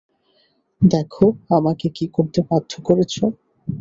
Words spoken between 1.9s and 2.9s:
কী করতে বাধ্য